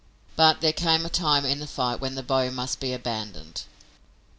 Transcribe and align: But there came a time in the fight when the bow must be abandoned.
But 0.35 0.61
there 0.61 0.73
came 0.73 1.05
a 1.05 1.09
time 1.09 1.45
in 1.45 1.59
the 1.59 1.67
fight 1.67 1.99
when 2.01 2.15
the 2.15 2.23
bow 2.23 2.49
must 2.49 2.79
be 2.79 2.91
abandoned. 2.91 3.65